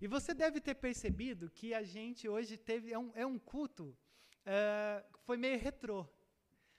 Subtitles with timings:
[0.00, 3.96] E você deve ter percebido que a gente hoje teve é um, é um culto
[4.46, 6.06] uh, foi meio retrô.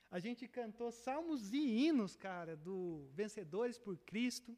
[0.10, 4.58] A gente cantou salmos e hinos, cara, do Vencedores por Cristo.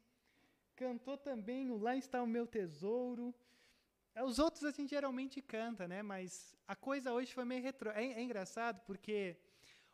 [0.74, 3.34] Cantou também o Lá está o meu tesouro.
[4.24, 6.02] Os outros a gente geralmente canta, né?
[6.02, 7.90] Mas a coisa hoje foi meio retrô.
[7.90, 9.36] É, é engraçado porque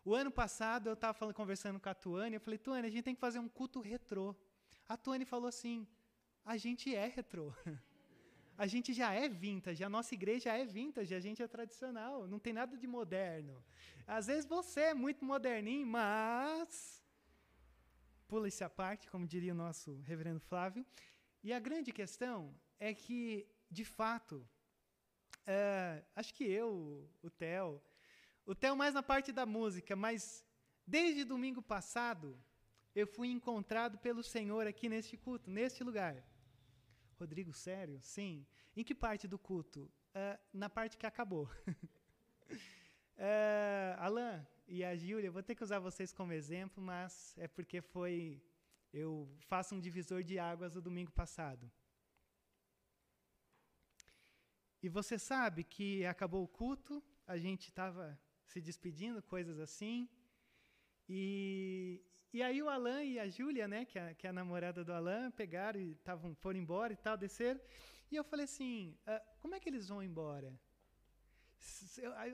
[0.05, 3.15] o ano passado eu estava conversando com a Tuane, eu falei, Tuane, a gente tem
[3.15, 4.35] que fazer um culto retrô.
[4.89, 5.87] A Tuane falou assim,
[6.45, 7.53] a gente é retrô.
[8.59, 12.41] a gente já é vintage, a nossa igreja é vintage, a gente é tradicional, não
[12.41, 13.65] tem nada de moderno.
[14.05, 17.01] Às vezes você é muito moderninho, mas
[18.27, 20.85] pula essa parte, como diria o nosso reverendo Flávio.
[21.45, 24.45] E a grande questão é que, de fato,
[25.47, 27.81] é, acho que eu, o Theo,
[28.45, 30.45] o Theo mais na parte da música, mas
[30.85, 32.37] desde domingo passado
[32.93, 36.27] eu fui encontrado pelo Senhor aqui neste culto, neste lugar.
[37.19, 38.01] Rodrigo, sério?
[38.01, 38.47] Sim.
[38.79, 39.91] Em que parte do culto?
[40.15, 41.51] Uh, na parte que acabou.
[41.67, 41.75] uh,
[43.99, 48.41] Alan e a Júlia, vou ter que usar vocês como exemplo, mas é porque foi.
[48.93, 51.69] Eu faço um divisor de águas o domingo passado.
[54.81, 60.09] E você sabe que acabou o culto, a gente estava se despedindo, coisas assim.
[61.09, 62.01] E,
[62.33, 64.93] e aí o Alan e a Júlia, né, que é, que é a namorada do
[64.93, 67.61] Alan, pegaram e tavam, foram embora e tal, desceram.
[68.11, 70.59] E eu falei assim, ah, como é que eles vão embora?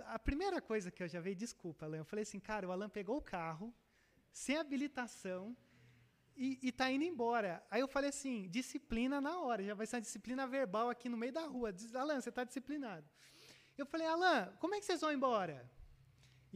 [0.07, 2.89] A primeira coisa que eu já vi, desculpa, Alan, eu falei assim, cara, o Alan
[2.89, 3.75] pegou o carro,
[4.33, 5.57] sem habilitação,
[6.37, 7.65] e, está indo embora.
[7.71, 11.17] Aí eu falei assim, disciplina na hora, já vai ser uma disciplina verbal aqui no
[11.17, 11.73] meio da rua.
[11.73, 13.09] Diz, Alan, você está disciplinado.
[13.77, 15.69] Eu falei, Alan, como é que vocês vão embora?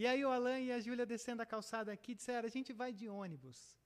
[0.00, 2.92] E aí o Alan e a Júlia descendo a calçada aqui disseram: a gente vai
[2.92, 3.77] de ônibus.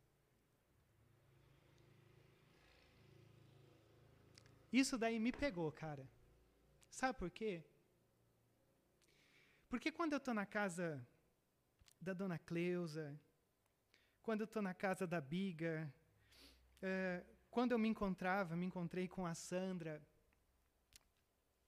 [4.72, 6.08] Isso daí me pegou, cara.
[6.88, 7.62] Sabe por quê?
[9.68, 11.06] Porque quando eu estou na casa
[12.00, 13.20] da dona Cleusa,
[14.22, 15.92] quando eu estou na casa da Biga,
[16.80, 20.02] é, quando eu me encontrava, me encontrei com a Sandra,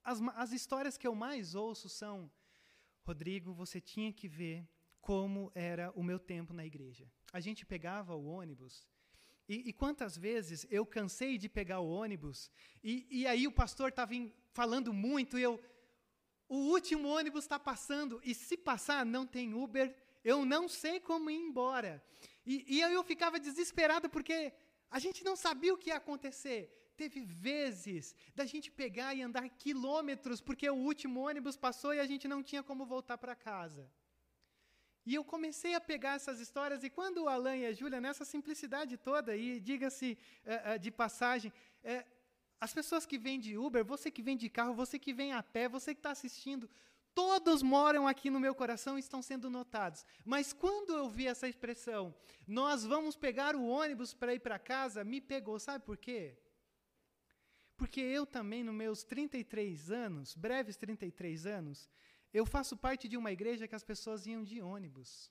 [0.03, 2.31] as, as histórias que eu mais ouço são
[3.03, 4.67] Rodrigo, você tinha que ver
[5.01, 7.07] como era o meu tempo na igreja.
[7.33, 8.89] A gente pegava o ônibus
[9.49, 12.51] e, e, quantas vezes eu cansei de pegar o ônibus
[12.83, 14.13] e, e aí o pastor estava
[14.53, 15.61] falando muito e eu,
[16.49, 19.95] o último ônibus está passando e se passar não tem Uber,
[20.25, 22.03] eu não sei como ir embora.
[22.47, 24.53] E, e aí eu ficava desesperado porque
[24.91, 26.93] a gente não sabia o que ia acontecer.
[26.97, 32.07] Teve vezes da gente pegar e andar quilômetros porque o último ônibus passou e a
[32.07, 33.91] gente não tinha como voltar para casa.
[35.07, 38.25] E eu comecei a pegar essas histórias, e quando o Alan e a Júlia, nessa
[38.25, 40.17] simplicidade toda, e diga-se
[40.47, 41.53] uh, uh, de passagem,
[41.85, 42.05] uh,
[42.61, 45.43] as pessoas que vêm de Uber, você que vem de carro, você que vem a
[45.43, 46.71] pé, você que está assistindo,
[47.15, 50.07] todos moram aqui no meu coração e estão sendo notados.
[50.25, 52.15] Mas quando eu vi essa expressão,
[52.47, 55.59] nós vamos pegar o ônibus para ir para casa, me pegou.
[55.59, 56.39] Sabe por quê?
[57.77, 61.91] Porque eu também, nos meus 33 anos, breves 33 anos,
[62.39, 65.31] eu faço parte de uma igreja que as pessoas iam de ônibus.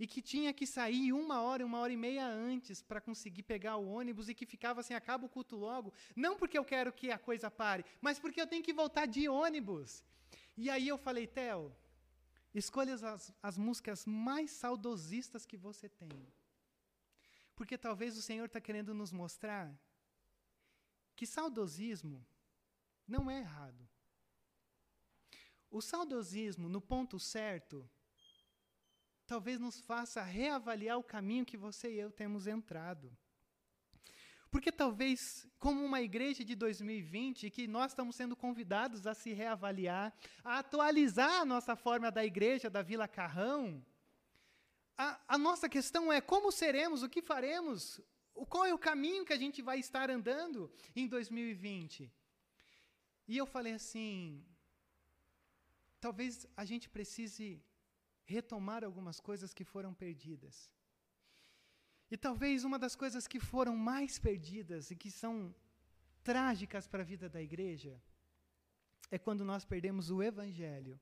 [0.00, 3.76] E que tinha que sair uma hora, uma hora e meia antes para conseguir pegar
[3.76, 5.92] o ônibus e que ficava assim, acaba o culto logo.
[6.16, 9.28] Não porque eu quero que a coisa pare, mas porque eu tenho que voltar de
[9.28, 10.02] ônibus.
[10.56, 11.76] E aí eu falei, Theo,
[12.54, 16.26] escolha as, as músicas mais saudosistas que você tem.
[17.54, 19.76] Porque talvez o Senhor está querendo nos mostrar
[21.14, 22.24] que saudosismo
[23.06, 23.88] não é errado.
[25.70, 27.88] O saudosismo, no ponto certo,
[29.26, 33.16] talvez nos faça reavaliar o caminho que você e eu temos entrado.
[34.50, 40.14] Porque talvez, como uma igreja de 2020, que nós estamos sendo convidados a se reavaliar,
[40.42, 43.84] a atualizar a nossa forma da igreja da Vila Carrão,
[44.96, 48.00] a, a nossa questão é como seremos, o que faremos,
[48.48, 52.10] qual é o caminho que a gente vai estar andando em 2020?
[53.28, 54.42] E eu falei assim:
[56.00, 57.62] talvez a gente precise
[58.24, 60.70] retomar algumas coisas que foram perdidas.
[62.10, 65.54] E talvez uma das coisas que foram mais perdidas e que são
[66.22, 68.02] trágicas para a vida da igreja
[69.10, 71.00] é quando nós perdemos o evangelho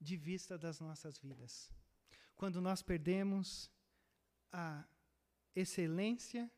[0.00, 1.70] de vista das nossas vidas.
[2.36, 3.70] Quando nós perdemos
[4.52, 4.84] a
[5.54, 6.50] excelência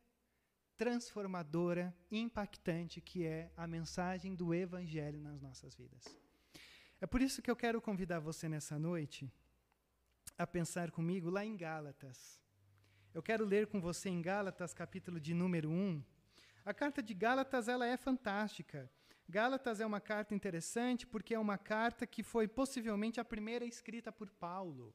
[0.77, 6.05] transformadora, impactante que é a mensagem do Evangelho nas nossas vidas.
[7.03, 9.33] É por isso que eu quero convidar você nessa noite
[10.37, 12.39] a pensar comigo lá em Gálatas.
[13.15, 16.05] Eu quero ler com você em Gálatas, capítulo de número 1,
[16.63, 18.91] A carta de Gálatas ela é fantástica.
[19.27, 24.13] Gálatas é uma carta interessante porque é uma carta que foi possivelmente a primeira escrita
[24.13, 24.95] por Paulo.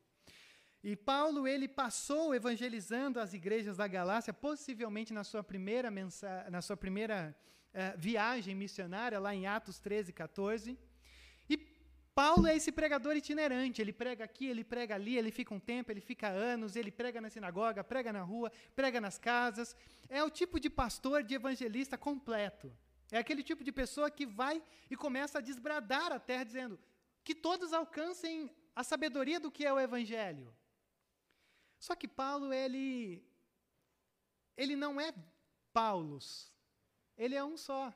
[0.84, 5.90] E Paulo ele passou evangelizando as igrejas da Galácia, possivelmente na sua primeira
[6.52, 7.36] na sua primeira
[7.74, 10.78] uh, viagem missionária lá em Atos 13, 14.
[12.16, 15.92] Paulo é esse pregador itinerante, ele prega aqui, ele prega ali, ele fica um tempo,
[15.92, 19.76] ele fica anos, ele prega na sinagoga, prega na rua, prega nas casas.
[20.08, 22.72] É o tipo de pastor, de evangelista completo.
[23.12, 26.80] É aquele tipo de pessoa que vai e começa a desbradar a terra, dizendo
[27.22, 30.56] que todos alcancem a sabedoria do que é o evangelho.
[31.78, 33.28] Só que Paulo, ele,
[34.56, 35.14] ele não é
[35.74, 36.50] Paulos,
[37.18, 37.94] ele é um só.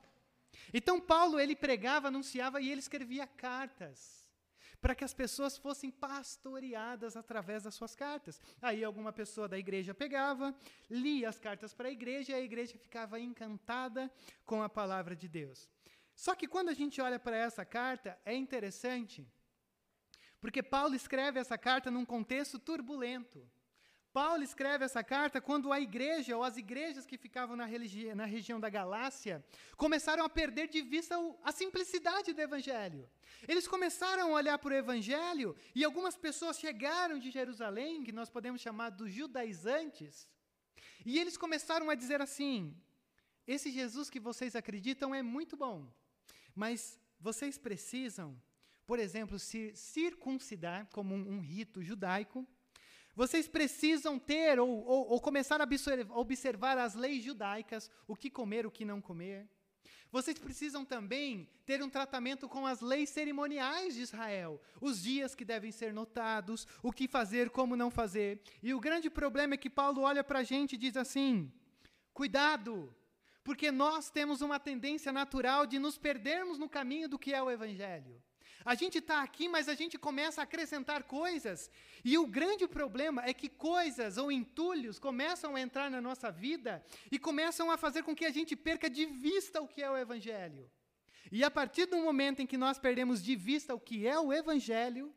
[0.73, 4.19] Então Paulo ele pregava, anunciava e ele escrevia cartas
[4.81, 8.41] para que as pessoas fossem pastoreadas através das suas cartas.
[8.61, 10.55] Aí alguma pessoa da igreja pegava,
[10.89, 14.11] lia as cartas para a igreja e a igreja ficava encantada
[14.45, 15.69] com a palavra de Deus.
[16.15, 19.27] Só que quando a gente olha para essa carta, é interessante,
[20.39, 23.45] porque Paulo escreve essa carta num contexto turbulento.
[24.19, 27.65] Paulo escreve essa carta quando a igreja, ou as igrejas que ficavam na,
[28.21, 29.41] na região da Galácia,
[29.77, 33.09] começaram a perder de vista o, a simplicidade do evangelho.
[33.47, 38.29] Eles começaram a olhar para o evangelho e algumas pessoas chegaram de Jerusalém, que nós
[38.29, 40.27] podemos chamar dos judaizantes,
[41.05, 42.75] e eles começaram a dizer assim:
[43.47, 45.87] esse Jesus que vocês acreditam é muito bom,
[46.53, 48.37] mas vocês precisam,
[48.85, 52.45] por exemplo, se circuncidar como um, um rito judaico
[53.19, 55.67] vocês precisam ter ou, ou, ou começar a
[56.15, 59.45] observar as leis judaicas, o que comer, o que não comer.
[60.09, 65.43] Vocês precisam também ter um tratamento com as leis cerimoniais de Israel, os dias que
[65.43, 68.41] devem ser notados, o que fazer, como não fazer.
[68.63, 71.51] E o grande problema é que Paulo olha para a gente e diz assim:
[72.13, 72.95] cuidado,
[73.43, 77.51] porque nós temos uma tendência natural de nos perdermos no caminho do que é o
[77.51, 78.23] Evangelho.
[78.69, 81.71] A gente está aqui, mas a gente começa a acrescentar coisas.
[82.05, 86.85] E o grande problema é que coisas ou entulhos começam a entrar na nossa vida
[87.11, 89.97] e começam a fazer com que a gente perca de vista o que é o
[89.97, 90.69] Evangelho.
[91.31, 94.31] E a partir do momento em que nós perdemos de vista o que é o
[94.31, 95.11] Evangelho,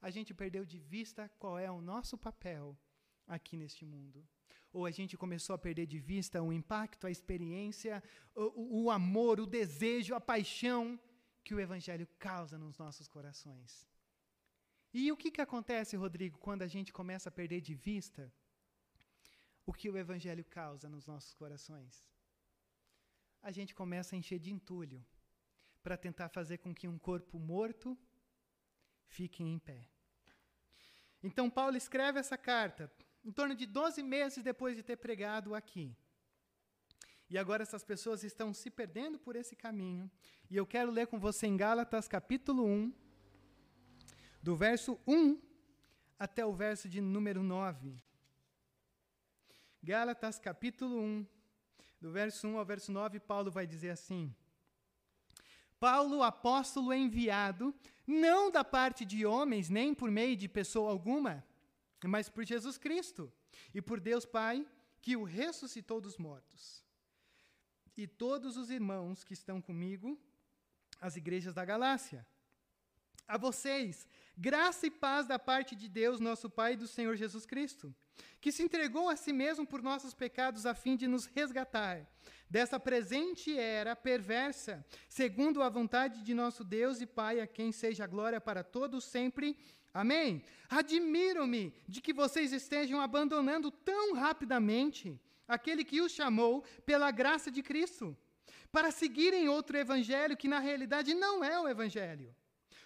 [0.00, 2.78] a gente perdeu de vista qual é o nosso papel
[3.26, 4.24] aqui neste mundo.
[4.72, 8.00] Ou a gente começou a perder de vista o impacto, a experiência,
[8.36, 10.96] o, o amor, o desejo, a paixão
[11.44, 13.88] que o Evangelho causa nos nossos corações.
[14.92, 18.32] E o que, que acontece, Rodrigo, quando a gente começa a perder de vista
[19.64, 22.04] o que o Evangelho causa nos nossos corações?
[23.42, 25.04] A gente começa a encher de entulho
[25.82, 27.98] para tentar fazer com que um corpo morto
[29.06, 29.88] fique em pé.
[31.22, 32.92] Então, Paulo escreve essa carta
[33.24, 35.96] em torno de 12 meses depois de ter pregado aqui.
[37.32, 40.10] E agora essas pessoas estão se perdendo por esse caminho.
[40.50, 42.92] E eu quero ler com você em Gálatas capítulo 1,
[44.42, 45.40] do verso 1
[46.18, 47.98] até o verso de número 9.
[49.82, 51.26] Gálatas capítulo 1,
[52.02, 54.30] do verso 1 ao verso 9, Paulo vai dizer assim:
[55.80, 57.74] Paulo, apóstolo enviado,
[58.06, 61.42] não da parte de homens, nem por meio de pessoa alguma,
[62.04, 63.32] mas por Jesus Cristo
[63.72, 64.66] e por Deus Pai,
[65.00, 66.81] que o ressuscitou dos mortos
[67.96, 70.18] e todos os irmãos que estão comigo,
[71.00, 72.26] as igrejas da Galácia.
[73.26, 74.06] A vocês,
[74.36, 77.94] graça e paz da parte de Deus, nosso Pai e do Senhor Jesus Cristo,
[78.40, 82.06] que se entregou a si mesmo por nossos pecados a fim de nos resgatar
[82.52, 88.04] dessa presente era perversa, segundo a vontade de nosso Deus e Pai, a quem seja
[88.04, 89.56] a glória para todos sempre.
[89.94, 90.42] Amém.
[90.68, 95.18] Admiro-me de que vocês estejam abandonando tão rapidamente
[95.52, 98.16] aquele que os chamou pela graça de Cristo,
[98.70, 102.34] para seguirem outro evangelho que na realidade não é o evangelho.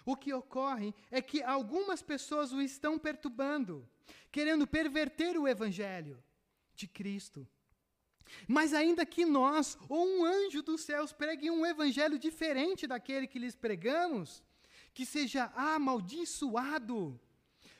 [0.05, 3.87] O que ocorre é que algumas pessoas o estão perturbando,
[4.31, 6.23] querendo perverter o evangelho
[6.75, 7.47] de Cristo.
[8.47, 13.39] Mas ainda que nós ou um anjo dos céus pregue um evangelho diferente daquele que
[13.39, 14.43] lhes pregamos,
[14.93, 17.19] que seja amaldiçoado,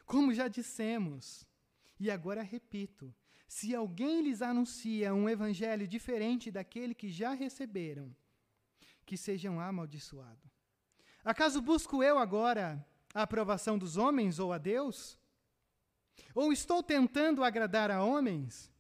[0.06, 1.46] como já dissemos.
[2.00, 3.14] E agora repito:
[3.48, 8.16] se alguém lhes anuncia um evangelho diferente daquele que já receberam,
[9.06, 10.52] que sejam amaldiçoados.
[11.24, 15.18] Acaso busco eu agora a aprovação dos homens ou a Deus?
[16.36, 18.72] Ou estou tentando agradar a homens?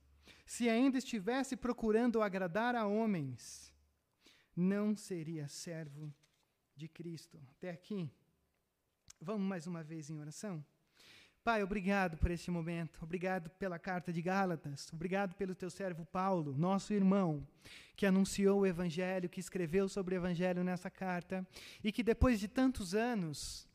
[0.45, 3.73] Se ainda estivesse procurando agradar a homens,
[4.55, 6.13] não seria servo
[6.75, 7.39] de Cristo.
[7.51, 8.09] Até aqui.
[9.19, 10.63] Vamos mais uma vez em oração?
[11.47, 16.53] Pai, obrigado por este momento, obrigado pela carta de Gálatas, obrigado pelo teu servo Paulo,
[16.57, 17.47] nosso irmão,
[17.95, 21.47] que anunciou o Evangelho, que escreveu sobre o Evangelho nessa carta,
[21.81, 23.65] e que depois de tantos anos,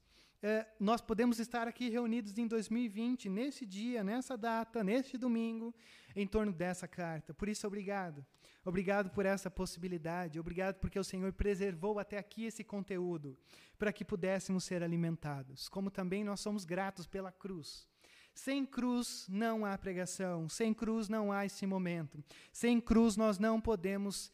[0.43, 5.75] eh, nós podemos estar aqui reunidos em 2020, nesse dia, nessa data, neste domingo,
[6.15, 7.33] em torno dessa carta.
[7.33, 8.23] Por isso, obrigado.
[8.65, 10.39] Obrigado por essa possibilidade.
[10.39, 13.37] Obrigado porque o Senhor preservou até aqui esse conteúdo
[13.77, 15.69] para que pudéssemos ser alimentados.
[15.69, 17.89] Como também nós somos gratos pela cruz.
[18.35, 22.23] Sem cruz não há pregação, sem cruz não há esse momento.
[22.53, 24.31] Sem cruz nós não podemos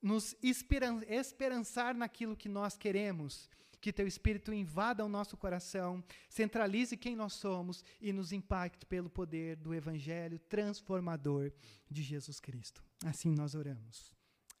[0.00, 3.50] nos esperan esperançar naquilo que nós queremos.
[3.80, 9.10] Que teu Espírito invada o nosso coração, centralize quem nós somos e nos impacte pelo
[9.10, 11.52] poder do Evangelho transformador
[11.90, 12.80] de Jesus Cristo.
[13.04, 14.12] Assim nós oramos.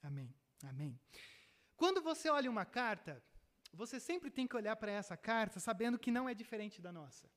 [0.02, 0.34] Amém.
[0.64, 0.98] Amém.
[1.76, 3.22] Quando você olha uma carta,
[3.72, 7.28] você sempre tem que olhar para essa carta sabendo que não é diferente da nossa.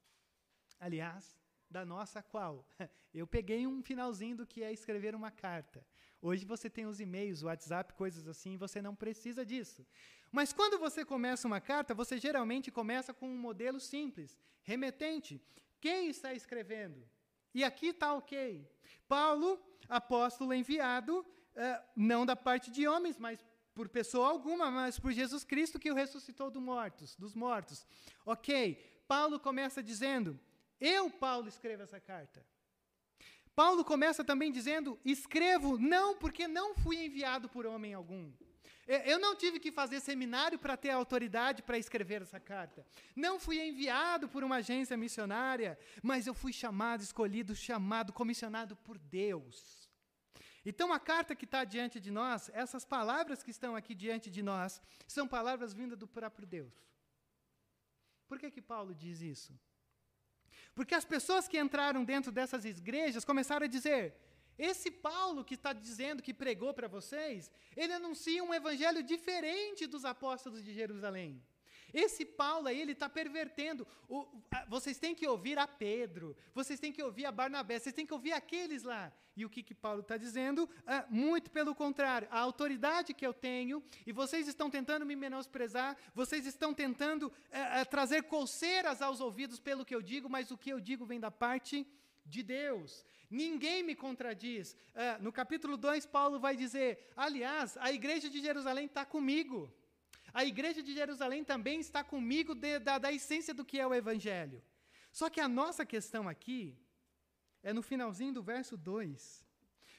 [0.79, 1.38] Aliás,
[1.69, 2.67] da nossa qual?
[3.13, 5.85] Eu peguei um finalzinho do que é escrever uma carta.
[6.21, 9.85] Hoje você tem os e-mails, o WhatsApp, coisas assim, você não precisa disso.
[10.31, 15.41] Mas quando você começa uma carta, você geralmente começa com um modelo simples, remetente.
[15.79, 17.07] Quem está escrevendo?
[17.55, 18.69] E aqui está ok.
[19.07, 19.57] Paulo,
[19.88, 23.39] apóstolo enviado, uh, não da parte de homens, mas
[23.74, 27.88] por pessoa alguma, mas por Jesus Cristo que o ressuscitou do mortos, dos mortos.
[28.25, 28.75] Ok,
[29.07, 30.38] Paulo começa dizendo:
[30.81, 32.45] Eu, Paulo, escrevo essa carta.
[33.55, 38.33] Paulo começa também dizendo: Escrevo não porque não fui enviado por homem algum.
[38.87, 42.85] Eu não tive que fazer seminário para ter autoridade para escrever essa carta.
[43.15, 48.99] Não fui enviado por uma agência missionária, mas eu fui chamado, escolhido, chamado, comissionado por
[48.99, 49.89] Deus.
[50.63, 54.43] Então, a carta que está diante de nós, essas palavras que estão aqui diante de
[54.43, 56.73] nós, são palavras vindas do próprio Deus.
[58.27, 59.53] Por que, que Paulo diz isso?
[60.75, 64.15] Porque as pessoas que entraram dentro dessas igrejas começaram a dizer:
[64.57, 70.05] esse Paulo que está dizendo que pregou para vocês, ele anuncia um evangelho diferente dos
[70.05, 71.41] apóstolos de Jerusalém.
[71.93, 73.88] Esse Paulo aí, ele está pervertendo.
[74.09, 77.95] O, a, vocês têm que ouvir a Pedro, vocês têm que ouvir a Barnabé, vocês
[77.95, 79.13] têm que ouvir aqueles lá.
[79.33, 80.69] E o que, que Paulo está dizendo?
[80.85, 85.97] Ah, muito pelo contrário, a autoridade que eu tenho, e vocês estão tentando me menosprezar,
[86.13, 90.57] vocês estão tentando eh, eh, trazer coceiras aos ouvidos pelo que eu digo, mas o
[90.57, 91.88] que eu digo vem da parte
[92.25, 93.05] de Deus.
[93.29, 94.74] Ninguém me contradiz.
[94.74, 99.74] Uh, no capítulo 2, Paulo vai dizer: aliás, a igreja de Jerusalém está comigo.
[100.34, 103.94] A igreja de Jerusalém também está comigo de, da, da essência do que é o
[103.94, 104.62] Evangelho.
[105.12, 106.77] Só que a nossa questão aqui
[107.63, 109.46] é no finalzinho do verso 2.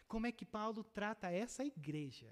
[0.07, 2.31] Como é que Paulo trata essa igreja?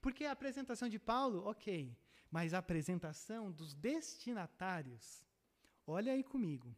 [0.00, 1.94] Porque a apresentação de Paulo, ok,
[2.30, 5.22] mas a apresentação dos destinatários,
[5.86, 6.74] olha aí comigo.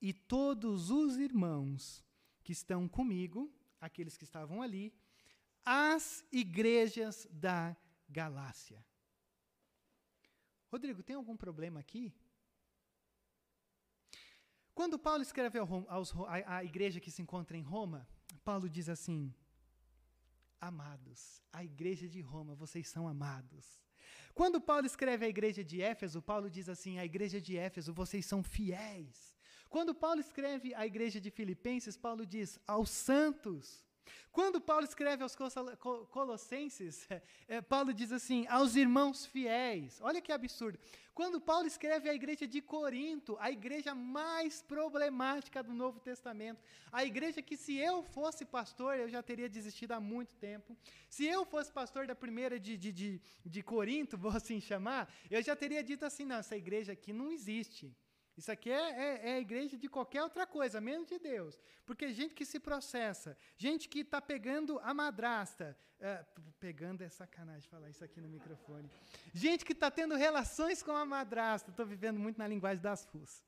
[0.00, 2.04] E todos os irmãos
[2.42, 4.92] que estão comigo, aqueles que estavam ali,
[5.64, 7.76] as igrejas da
[8.08, 8.84] Galácia.
[10.70, 12.14] Rodrigo, tem algum problema aqui?
[14.74, 18.06] Quando Paulo escreve aos, à igreja que se encontra em Roma,
[18.44, 19.34] Paulo diz assim:
[20.60, 23.82] Amados, a igreja de Roma, vocês são amados.
[24.34, 28.26] Quando Paulo escreve à igreja de Éfeso, Paulo diz assim: A igreja de Éfeso, vocês
[28.26, 29.35] são fiéis.
[29.68, 33.84] Quando Paulo escreve à igreja de Filipenses, Paulo diz: Aos santos,
[34.36, 35.34] quando Paulo escreve aos
[36.10, 37.08] Colossenses,
[37.48, 39.98] é, Paulo diz assim: aos irmãos fiéis.
[40.02, 40.78] Olha que absurdo.
[41.14, 47.02] Quando Paulo escreve à igreja de Corinto, a igreja mais problemática do Novo Testamento, a
[47.02, 50.76] igreja que, se eu fosse pastor, eu já teria desistido há muito tempo.
[51.08, 55.42] Se eu fosse pastor da primeira de, de, de, de Corinto, vou assim chamar, eu
[55.42, 57.96] já teria dito assim: não, essa igreja aqui não existe.
[58.36, 61.58] Isso aqui é, é, é, a igreja de qualquer outra coisa, menos de Deus.
[61.86, 66.22] Porque gente que se processa, gente que está pegando a madrasta, é,
[66.60, 68.90] pegando é sacanagem falar isso aqui no microfone.
[69.32, 73.42] Gente que está tendo relações com a madrasta, estou vivendo muito na linguagem das FUS.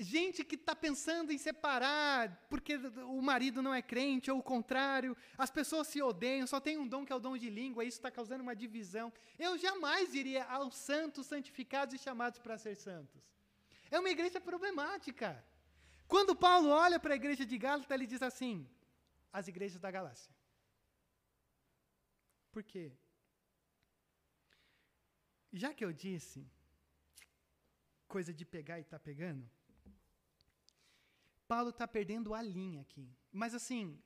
[0.00, 2.76] Gente que está pensando em separar porque
[3.06, 6.88] o marido não é crente, ou o contrário, as pessoas se odeiam, só tem um
[6.88, 9.12] dom que é o dom de língua, isso está causando uma divisão.
[9.38, 13.22] Eu jamais iria aos santos santificados e chamados para ser santos.
[13.90, 15.44] É uma igreja problemática.
[16.08, 18.66] Quando Paulo olha para a igreja de Gálatas, ele diz assim:
[19.32, 20.34] as igrejas da Galácia.
[22.50, 22.92] Por quê?
[25.52, 26.48] Já que eu disse
[28.08, 29.48] coisa de pegar e tá pegando,
[31.50, 33.12] Paulo está perdendo a linha aqui.
[33.32, 34.00] Mas assim,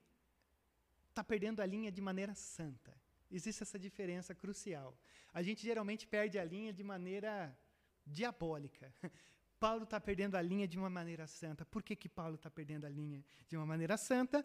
[1.10, 2.92] está perdendo a linha de maneira santa.
[3.30, 4.96] Existe essa diferença crucial.
[5.30, 7.54] A gente geralmente perde a linha de maneira
[8.06, 8.90] diabólica.
[9.60, 11.66] Paulo está perdendo a linha de uma maneira santa.
[11.66, 14.42] Por que, que Paulo está perdendo a linha de uma maneira santa?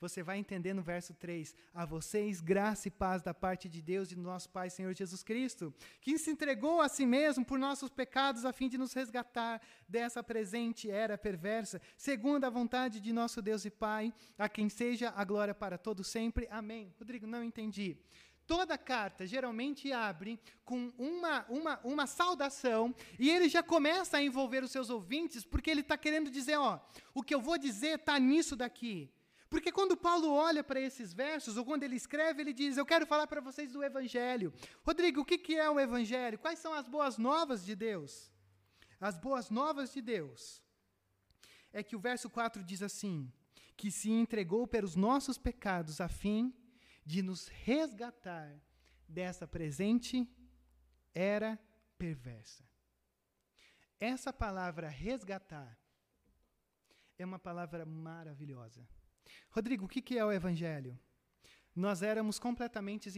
[0.00, 4.10] Você vai entender no verso 3: A vocês graça e paz da parte de Deus
[4.12, 7.90] e do nosso Pai Senhor Jesus Cristo, que se entregou a si mesmo por nossos
[7.90, 13.40] pecados a fim de nos resgatar dessa presente era perversa, segundo a vontade de nosso
[13.40, 16.46] Deus e Pai, a quem seja a glória para todo sempre.
[16.50, 16.92] Amém.
[16.98, 17.96] Rodrigo, não entendi.
[18.46, 24.62] Toda carta geralmente abre com uma, uma, uma saudação e ele já começa a envolver
[24.62, 26.78] os seus ouvintes porque ele está querendo dizer: ó,
[27.12, 29.10] o que eu vou dizer está nisso daqui.
[29.48, 33.06] Porque quando Paulo olha para esses versos, ou quando ele escreve, ele diz: Eu quero
[33.06, 34.52] falar para vocês do Evangelho.
[34.84, 36.38] Rodrigo, o que, é o Evangelho?
[36.38, 38.30] Quais são as boas novas de Deus?
[39.00, 40.62] As boas novas de Deus
[41.72, 43.32] é que o verso 4 diz assim:
[43.76, 46.52] Que se entregou pelos nossos pecados a fim
[47.04, 48.52] de nos resgatar
[49.08, 50.28] dessa presente
[51.14, 51.58] era
[51.96, 52.64] perversa.
[54.00, 55.78] Essa palavra resgatar
[57.18, 58.86] é uma palavra maravilhosa.
[59.50, 60.98] Rodrigo, o que é o Evangelho?
[61.74, 63.10] Nós éramos completamente,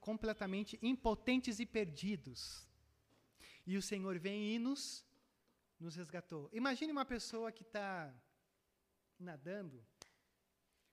[0.00, 2.68] completamente impotentes e perdidos.
[3.66, 5.04] E o Senhor vem e nos,
[5.80, 6.50] nos resgatou.
[6.52, 8.14] Imagine uma pessoa que está
[9.18, 9.82] nadando.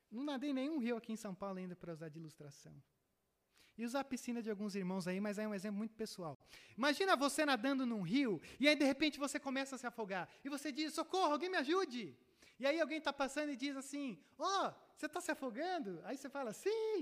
[0.09, 2.73] Não nadei nenhum rio aqui em São Paulo ainda para usar de ilustração.
[3.77, 6.39] E usar a piscina de alguns irmãos aí, mas é um exemplo muito pessoal.
[6.77, 10.29] Imagina você nadando num rio e aí de repente você começa a se afogar.
[10.43, 12.15] E você diz: socorro, alguém me ajude.
[12.63, 15.91] E aí alguém está passando e diz assim: Ó, oh, você está se afogando?
[16.05, 16.97] Aí você fala: Sim.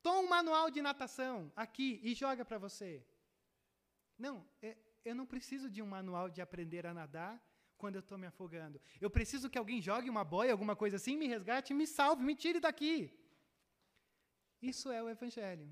[0.00, 3.04] Toma um manual de natação aqui e joga para você.
[4.16, 7.34] Não, é, eu não preciso de um manual de aprender a nadar
[7.76, 8.80] quando eu estou me afogando.
[9.00, 12.36] Eu preciso que alguém jogue uma boia, alguma coisa assim, me resgate, me salve, me
[12.36, 13.12] tire daqui.
[14.62, 15.68] Isso é o Evangelho.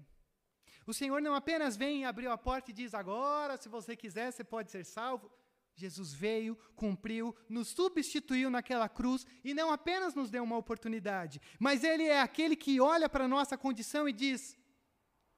[0.84, 4.32] O Senhor não apenas vem e abriu a porta e diz: agora, se você quiser,
[4.32, 5.30] você pode ser salvo.
[5.76, 11.84] Jesus veio, cumpriu, nos substituiu naquela cruz e não apenas nos deu uma oportunidade, mas
[11.84, 14.58] Ele é aquele que olha para a nossa condição e diz: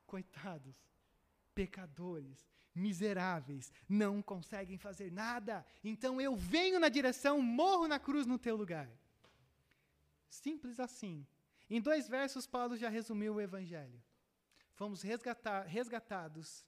[0.07, 0.76] coitados,
[1.57, 8.38] pecadores, miseráveis, não conseguem fazer nada, então eu venho na direção, morro na cruz no
[8.38, 8.88] teu lugar.
[10.31, 11.27] Simples assim.
[11.68, 14.01] Em dois versos, Paulo já resumiu o Evangelho.
[14.74, 16.64] Fomos resgatados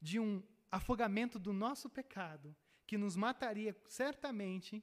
[0.00, 2.54] de um afogamento do nosso pecado
[2.86, 4.82] que nos mataria certamente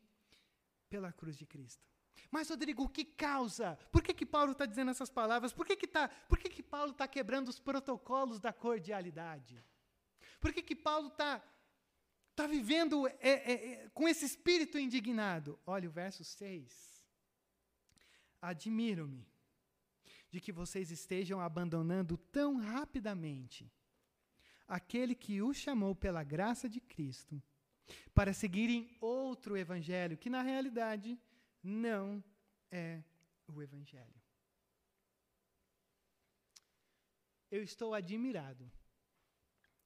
[0.89, 1.83] pela cruz de Cristo.
[2.29, 3.77] Mas, Rodrigo, o que causa?
[3.91, 5.53] Por que, que Paulo está dizendo essas palavras?
[5.53, 9.63] Por que, que, tá, por que, que Paulo está quebrando os protocolos da cordialidade?
[10.39, 11.43] Por que, que Paulo está
[12.35, 15.59] tá vivendo é, é, é, com esse espírito indignado?
[15.65, 17.05] Olha o verso 6.
[18.41, 19.25] Admiro-me
[20.29, 23.71] de que vocês estejam abandonando tão rapidamente
[24.67, 27.41] aquele que o chamou pela graça de Cristo
[28.13, 31.19] para seguirem outro evangelho, que na realidade
[31.61, 32.23] não
[32.71, 33.03] é
[33.47, 34.21] o evangelho.
[37.49, 38.71] Eu estou admirado,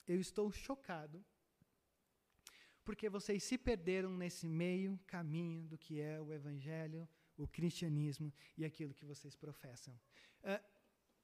[0.08, 1.24] eu estou chocado,
[2.84, 8.64] porque vocês se perderam nesse meio caminho do que é o evangelho, o cristianismo e
[8.64, 9.94] aquilo que vocês professam.
[10.42, 10.77] Uh,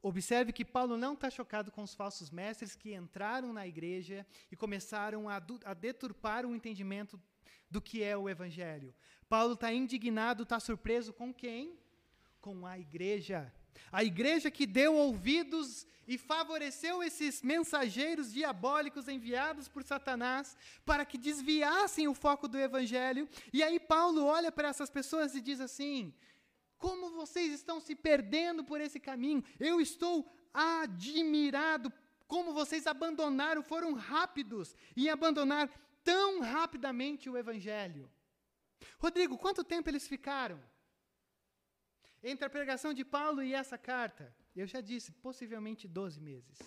[0.03, 4.55] Observe que Paulo não está chocado com os falsos mestres que entraram na igreja e
[4.55, 7.17] começaram a, a deturpar o entendimento
[7.71, 8.93] do que é o evangelho.
[9.29, 11.79] Paulo está indignado, está surpreso com quem?
[12.41, 13.49] Com a igreja.
[13.93, 21.17] A igreja que deu ouvidos e favoreceu esses mensageiros diabólicos enviados por Satanás para que
[21.17, 23.27] desviassem o foco do evangelho.
[23.53, 26.13] E aí Paulo olha para essas pessoas e diz assim:
[26.83, 29.41] como vocês estão se perdendo por esse caminho?
[29.57, 30.15] Eu estou
[30.53, 31.87] admirado
[32.27, 35.69] como vocês abandonaram, foram rápidos em abandonar
[36.03, 38.11] tão rapidamente o Evangelho.
[38.99, 40.61] Rodrigo, quanto tempo eles ficaram?
[42.21, 44.35] Entre a pregação de Paulo e essa carta?
[44.53, 46.59] Eu já disse, possivelmente 12 meses.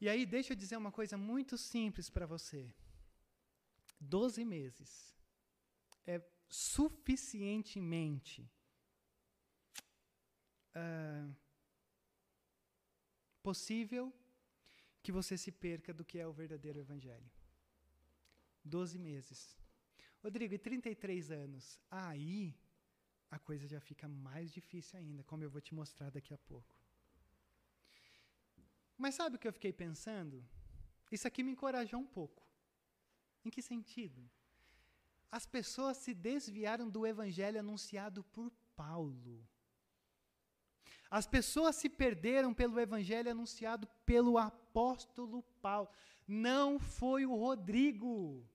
[0.00, 2.74] E aí, deixa eu dizer uma coisa muito simples para você.
[4.00, 5.16] 12 meses
[6.04, 6.20] é
[6.52, 8.46] suficientemente
[10.76, 11.34] uh,
[13.42, 14.12] possível
[15.02, 17.30] que você se perca do que é o verdadeiro Evangelho.
[18.62, 19.56] Doze meses.
[20.22, 21.80] Rodrigo, e 33 anos?
[21.90, 22.54] Aí
[23.30, 26.76] a coisa já fica mais difícil ainda, como eu vou te mostrar daqui a pouco.
[28.98, 30.46] Mas sabe o que eu fiquei pensando?
[31.10, 32.46] Isso aqui me encorajou um pouco.
[33.42, 34.30] Em que sentido?
[35.32, 39.42] As pessoas se desviaram do evangelho anunciado por Paulo.
[41.10, 45.88] As pessoas se perderam pelo evangelho anunciado pelo apóstolo Paulo.
[46.28, 48.46] Não foi o Rodrigo.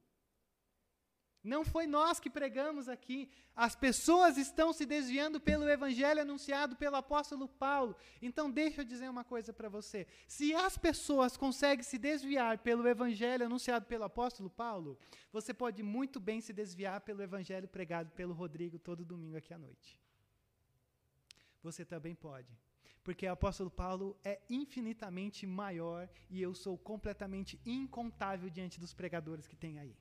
[1.48, 3.30] Não foi nós que pregamos aqui.
[3.56, 7.96] As pessoas estão se desviando pelo evangelho anunciado pelo apóstolo Paulo.
[8.22, 10.06] Então, deixa eu dizer uma coisa para você.
[10.28, 15.00] Se as pessoas conseguem se desviar pelo evangelho anunciado pelo apóstolo Paulo,
[15.32, 19.58] você pode muito bem se desviar pelo evangelho pregado pelo Rodrigo todo domingo aqui à
[19.58, 19.98] noite.
[21.64, 22.52] Você também pode.
[23.06, 29.48] Porque o apóstolo Paulo é infinitamente maior e eu sou completamente incontável diante dos pregadores
[29.48, 29.96] que tem aí.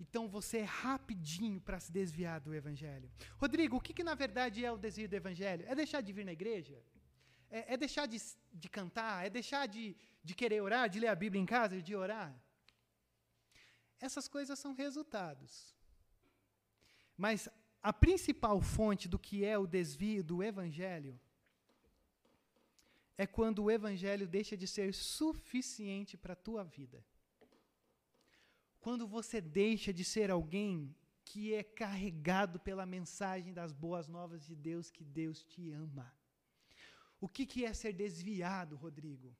[0.00, 3.10] Então você é rapidinho para se desviar do evangelho.
[3.36, 5.64] Rodrigo, o que, que na verdade é o desvio do evangelho?
[5.68, 6.82] É deixar de vir na igreja?
[7.50, 8.20] É, é deixar de,
[8.52, 9.26] de cantar?
[9.26, 12.34] É deixar de, de querer orar, de ler a Bíblia em casa, de orar?
[14.00, 15.74] Essas coisas são resultados.
[17.16, 17.48] Mas
[17.82, 21.18] a principal fonte do que é o desvio do evangelho
[23.16, 27.04] é quando o evangelho deixa de ser suficiente para a tua vida.
[28.84, 30.94] Quando você deixa de ser alguém
[31.24, 36.14] que é carregado pela mensagem das boas novas de Deus, que Deus te ama.
[37.18, 39.34] O que, que é ser desviado, Rodrigo?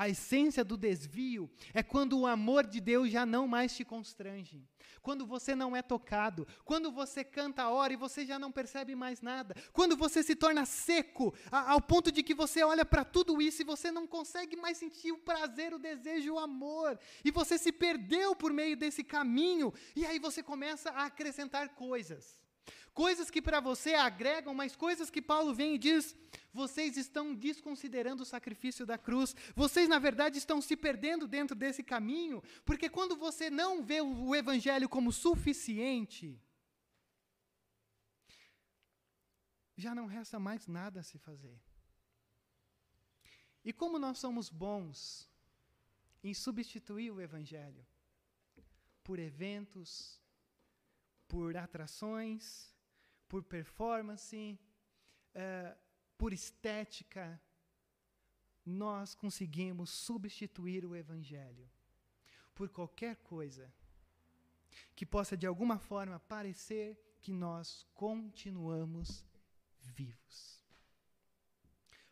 [0.00, 4.66] A essência do desvio é quando o amor de Deus já não mais te constrange.
[5.02, 6.48] Quando você não é tocado.
[6.64, 9.54] Quando você canta a hora e você já não percebe mais nada.
[9.74, 13.60] Quando você se torna seco, a, ao ponto de que você olha para tudo isso
[13.60, 16.98] e você não consegue mais sentir o prazer, o desejo, o amor.
[17.22, 19.70] E você se perdeu por meio desse caminho.
[19.94, 22.39] E aí você começa a acrescentar coisas.
[22.92, 26.16] Coisas que para você agregam, mas coisas que Paulo vem e diz:
[26.52, 29.34] vocês estão desconsiderando o sacrifício da cruz.
[29.54, 34.34] Vocês, na verdade, estão se perdendo dentro desse caminho, porque quando você não vê o
[34.34, 36.40] evangelho como suficiente,
[39.76, 41.58] já não resta mais nada a se fazer.
[43.64, 45.28] E como nós somos bons
[46.22, 47.86] em substituir o evangelho
[49.02, 50.20] por eventos,
[51.26, 52.74] por atrações,
[53.30, 54.58] por performance,
[55.36, 55.78] uh,
[56.18, 57.40] por estética,
[58.66, 61.70] nós conseguimos substituir o Evangelho
[62.52, 63.72] por qualquer coisa
[64.96, 69.24] que possa de alguma forma parecer que nós continuamos
[69.80, 70.60] vivos.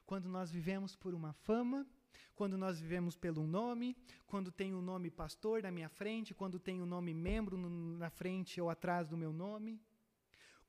[0.06, 1.84] Quando nós vivemos por uma fama,
[2.34, 6.80] quando nós vivemos pelo nome, quando tem o nome pastor na minha frente, quando tem
[6.80, 9.82] o nome membro na frente ou atrás do meu nome,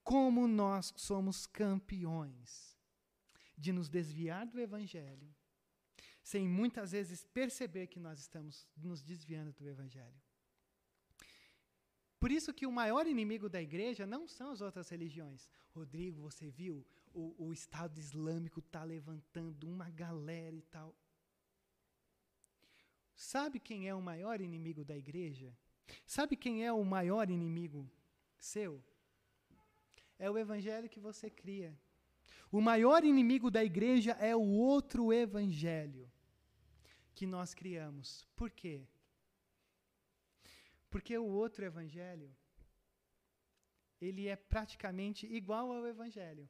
[0.10, 2.76] como nós somos campeões
[3.56, 5.32] de nos desviar do Evangelho,
[6.24, 10.20] sem muitas vezes perceber que nós estamos nos desviando do Evangelho.
[12.20, 15.48] Por isso que o maior inimigo da igreja não são as outras religiões.
[15.76, 16.84] Rodrigo, você viu?
[17.14, 20.96] O, o Estado Islâmico está levantando uma galera e tal.
[23.16, 25.56] Sabe quem é o maior inimigo da igreja?
[26.04, 27.88] Sabe quem é o maior inimigo
[28.40, 28.84] seu?
[30.20, 31.76] É o evangelho que você cria.
[32.52, 36.12] O maior inimigo da igreja é o outro evangelho
[37.16, 38.28] que nós criamos.
[38.36, 38.88] Por quê?
[40.90, 42.30] Porque o outro evangelho
[44.02, 46.48] ele é praticamente igual ao evangelho.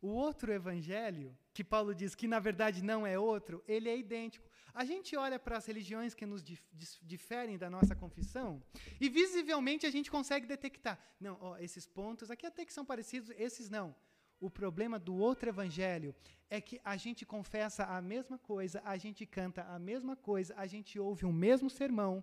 [0.00, 4.48] O outro evangelho, que Paulo diz que na verdade não é outro, ele é idêntico.
[4.80, 6.62] A gente olha para as religiões que nos dif
[7.02, 8.62] diferem da nossa confissão
[9.00, 10.98] e visivelmente a gente consegue detectar.
[11.18, 13.96] Não, ó, esses pontos aqui até que são parecidos, esses não.
[14.38, 16.14] O problema do outro evangelho
[16.50, 20.66] é que a gente confessa a mesma coisa, a gente canta a mesma coisa, a
[20.66, 22.22] gente ouve o mesmo sermão,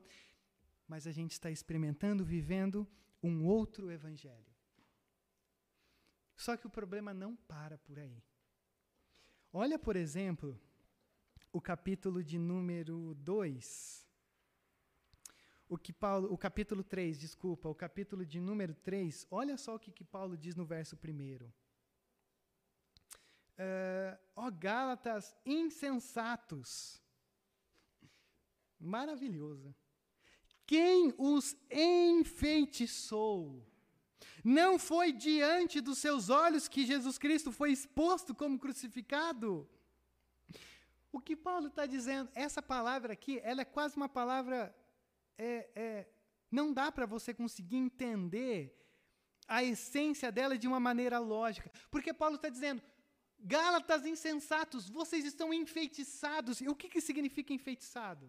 [0.88, 2.88] mas a gente está experimentando, vivendo
[3.24, 4.54] um outro evangelho.
[6.36, 8.22] Só que o problema não para por aí.
[9.52, 10.62] Olha, por exemplo,
[11.54, 14.04] o capítulo de número 2.
[15.70, 19.80] O, que Paulo, o capítulo 3, desculpa, o capítulo de número 3, olha só o
[19.80, 21.46] que, que Paulo diz no verso 1.
[23.56, 27.00] Uh, ó Gálatas insensatos.
[28.80, 29.76] Maravilhoso.
[30.66, 33.64] Quem os enfeitiçou?
[34.44, 39.70] Não foi diante dos seus olhos que Jesus Cristo foi exposto como crucificado?
[41.14, 44.76] O que Paulo está dizendo, essa palavra aqui, ela é quase uma palavra.
[45.38, 46.10] É, é,
[46.52, 48.58] não dá para você conseguir entender
[49.48, 51.72] a essência dela de uma maneira lógica.
[51.92, 52.82] Porque Paulo está dizendo,
[53.46, 56.62] Gálatas insensatos, vocês estão enfeitiçados.
[56.62, 58.26] E o que, que significa enfeitiçado?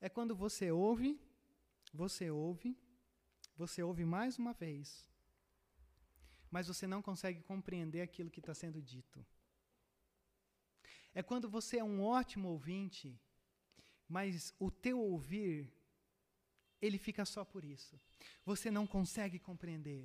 [0.00, 1.20] É quando você ouve,
[1.92, 2.78] você ouve,
[3.56, 5.06] você ouve mais uma vez,
[6.50, 9.26] mas você não consegue compreender aquilo que está sendo dito.
[11.18, 13.18] É quando você é um ótimo ouvinte,
[14.06, 15.72] mas o teu ouvir
[16.86, 17.98] ele fica só por isso.
[18.44, 20.02] Você não consegue compreender.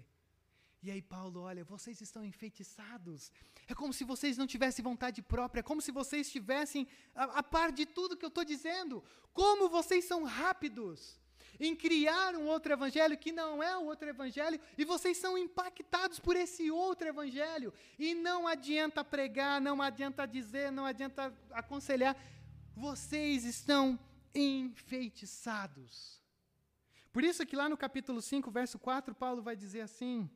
[0.82, 3.30] E aí Paulo, olha, vocês estão enfeitiçados.
[3.68, 7.44] É como se vocês não tivessem vontade própria, é como se vocês estivessem a, a
[7.44, 9.04] par de tudo que eu estou dizendo.
[9.34, 11.21] Como vocês são rápidos
[11.60, 16.20] em criar um outro evangelho que não é o outro evangelho, e vocês são impactados
[16.20, 17.74] por esse outro evangelho.
[17.98, 22.16] E não adianta pregar, não adianta dizer, não adianta aconselhar.
[22.76, 24.00] Vocês estão
[24.34, 26.22] enfeitiçados.
[27.12, 30.30] Por isso que lá no capítulo 5, verso 4, Paulo vai dizer assim: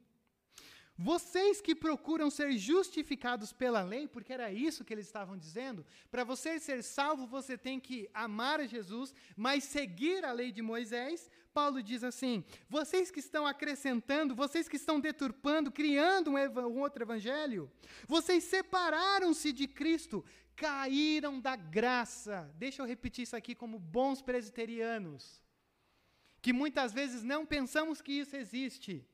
[0.98, 6.24] vocês que procuram ser justificados pela lei, porque era isso que eles estavam dizendo, para
[6.24, 11.30] você ser salvo, você tem que amar Jesus, mas seguir a lei de Moisés.
[11.54, 17.04] Paulo diz assim: vocês que estão acrescentando, vocês que estão deturpando, criando um, um outro
[17.04, 17.70] evangelho,
[18.08, 20.24] vocês separaram-se de Cristo,
[20.56, 22.50] caíram da graça.
[22.56, 25.42] Deixa eu repetir isso aqui como bons presbiterianos,
[26.42, 29.06] que muitas vezes não pensamos que isso existe.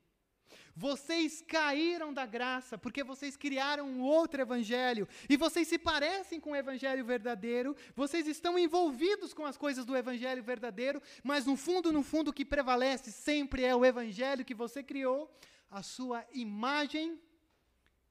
[0.75, 6.51] Vocês caíram da graça porque vocês criaram um outro evangelho e vocês se parecem com
[6.51, 11.91] o evangelho verdadeiro, vocês estão envolvidos com as coisas do evangelho verdadeiro, mas no fundo,
[11.91, 15.33] no fundo, o que prevalece sempre é o evangelho que você criou,
[15.69, 17.19] a sua imagem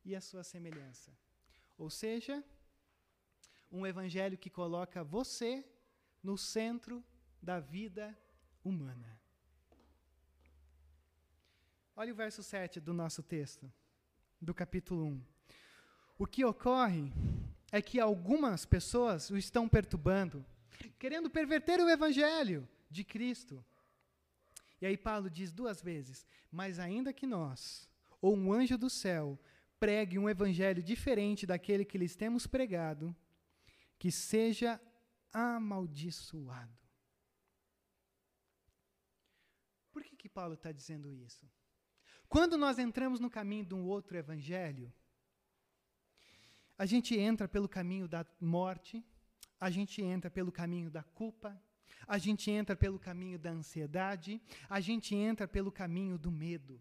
[0.05, 1.12] e a sua semelhança.
[1.79, 2.42] Ou seja,
[3.70, 5.64] um evangelho que coloca você
[6.23, 7.05] no centro
[7.42, 8.16] da vida
[8.64, 9.19] humana.
[12.00, 13.70] Olha o verso 7 do nosso texto,
[14.40, 15.22] do capítulo 1.
[16.18, 17.12] O que ocorre
[17.70, 20.42] é que algumas pessoas o estão perturbando,
[20.98, 23.62] querendo perverter o evangelho de Cristo.
[24.80, 27.86] E aí Paulo diz duas vezes: Mas ainda que nós,
[28.18, 29.38] ou um anjo do céu,
[29.78, 33.14] pregue um evangelho diferente daquele que lhes temos pregado,
[33.98, 34.80] que seja
[35.30, 36.72] amaldiçoado.
[39.92, 41.46] Por que, que Paulo está dizendo isso?
[42.31, 44.93] Quando nós entramos no caminho de um outro evangelho,
[46.79, 49.05] a gente entra pelo caminho da morte,
[49.61, 51.61] a gente entra pelo caminho da culpa,
[52.07, 56.81] a gente entra pelo caminho da ansiedade, a gente entra pelo caminho do medo.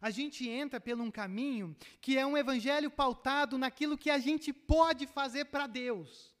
[0.00, 4.50] A gente entra por um caminho que é um evangelho pautado naquilo que a gente
[4.50, 6.34] pode fazer para Deus.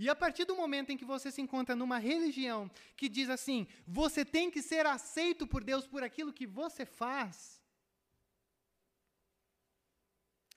[0.00, 3.68] E a partir do momento em que você se encontra numa religião que diz assim,
[3.86, 7.57] você tem que ser aceito por Deus por aquilo que você faz,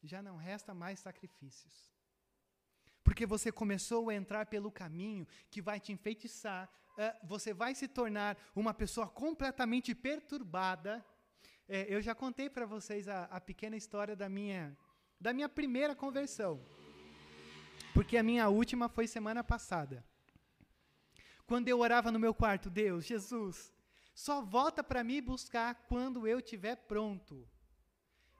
[0.04, 1.92] já não resta mais sacrifícios.
[3.04, 7.88] Porque você começou a entrar pelo caminho que vai te enfeitiçar, uh, você vai se
[7.88, 11.04] tornar uma pessoa completamente perturbada.
[11.68, 14.78] É, eu já contei para vocês a, a pequena história da minha,
[15.20, 16.64] da minha primeira conversão.
[17.94, 20.06] Porque a minha última foi semana passada.
[21.46, 23.74] Quando eu orava no meu quarto, Deus, Jesus,
[24.14, 27.48] só volta para me buscar quando eu estiver pronto.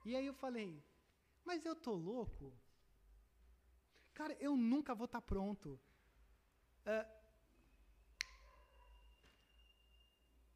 [0.06, 0.82] E aí eu falei,
[1.46, 2.54] mas eu tô louco?
[4.14, 5.80] Cara, eu nunca vou estar tá pronto.
[6.86, 7.22] Uh,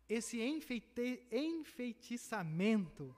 [0.08, 3.16] esse enfeite, enfeitiçamento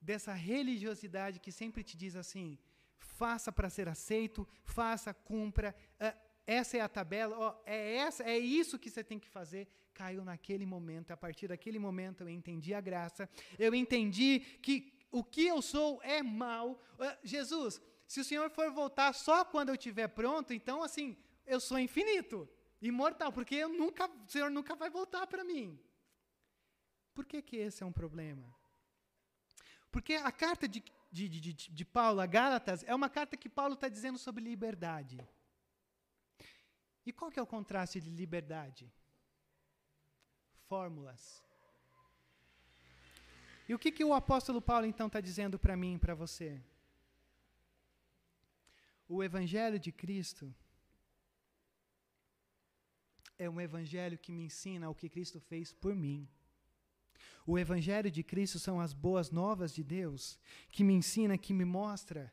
[0.00, 2.58] dessa religiosidade que sempre te diz assim:
[2.98, 8.38] faça para ser aceito, faça, cumpra, uh, essa é a tabela, ó, é essa, é
[8.38, 9.66] isso que você tem que fazer.
[9.94, 11.12] Caiu naquele momento.
[11.12, 13.28] A partir daquele momento eu entendi a graça.
[13.58, 16.72] Eu entendi que o que eu sou é mal.
[16.72, 21.60] Uh, Jesus, se o Senhor for voltar só quando eu estiver pronto, então assim, eu
[21.60, 22.48] sou infinito,
[22.82, 25.80] imortal, porque nunca, o Senhor nunca vai voltar para mim.
[27.14, 28.52] Por que, que esse é um problema?
[29.92, 33.74] Porque a carta de, de, de, de Paulo a Gálatas é uma carta que Paulo
[33.74, 35.24] está dizendo sobre liberdade.
[37.06, 38.92] E qual que é o contraste de liberdade?
[40.66, 41.43] Fórmulas.
[43.68, 46.62] E o que, que o apóstolo Paulo então está dizendo para mim e para você?
[49.08, 50.54] O Evangelho de Cristo
[53.38, 56.28] é um Evangelho que me ensina o que Cristo fez por mim.
[57.46, 60.38] O Evangelho de Cristo são as boas novas de Deus
[60.70, 62.32] que me ensina, que me mostra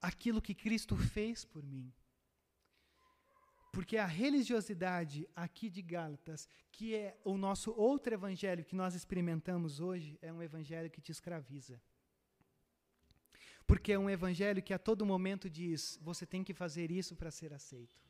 [0.00, 1.92] aquilo que Cristo fez por mim.
[3.76, 9.80] Porque a religiosidade aqui de Gálatas, que é o nosso outro evangelho que nós experimentamos
[9.80, 11.78] hoje, é um evangelho que te escraviza.
[13.66, 17.30] Porque é um evangelho que a todo momento diz: você tem que fazer isso para
[17.30, 18.00] ser aceito.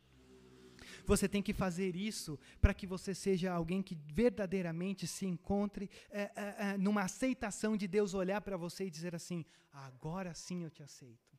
[1.05, 6.23] Você tem que fazer isso para que você seja alguém que verdadeiramente se encontre é,
[6.23, 10.71] é, é, numa aceitação de Deus olhar para você e dizer assim: agora sim eu
[10.71, 11.36] te aceito.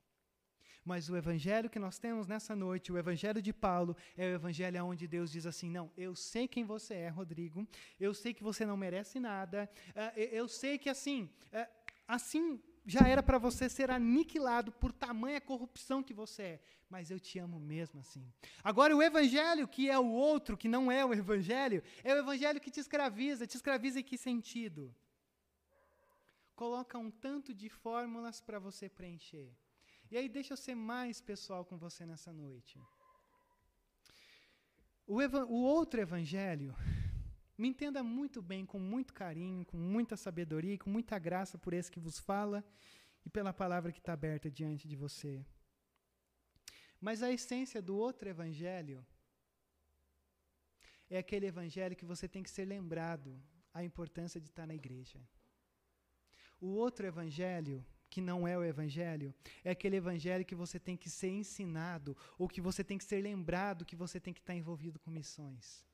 [0.88, 4.86] Mas o evangelho que nós temos nessa noite, o evangelho de Paulo, é o evangelho
[4.86, 7.67] onde Deus diz assim: Não, eu sei quem você é, Rodrigo,
[8.00, 11.67] eu sei que você não merece nada, uh, eu sei que assim, uh,
[12.08, 17.19] assim já era para você ser aniquilado por tamanha corrupção que você é, mas eu
[17.19, 18.26] te amo mesmo assim.
[18.63, 22.62] Agora, o evangelho, que é o outro, que não é o evangelho, é o evangelho
[22.62, 23.45] que te escraviza.
[23.45, 24.95] Te escraviza em que sentido?
[26.56, 29.52] Coloca um tanto de fórmulas para você preencher.
[30.09, 32.79] E aí, deixa eu ser mais pessoal com você nessa noite.
[35.05, 36.73] O, o outro evangelho,
[37.57, 41.73] me entenda muito bem, com muito carinho, com muita sabedoria e com muita graça por
[41.73, 42.63] esse que vos fala
[43.25, 45.45] e pela palavra que está aberta diante de você.
[47.01, 49.05] Mas a essência do outro evangelho
[51.09, 53.41] é aquele evangelho que você tem que ser lembrado
[53.73, 55.19] a importância de estar na igreja.
[56.59, 61.09] O outro evangelho, que não é o evangelho, é aquele evangelho que você tem que
[61.09, 64.99] ser ensinado ou que você tem que ser lembrado que você tem que estar envolvido
[64.99, 65.85] com missões.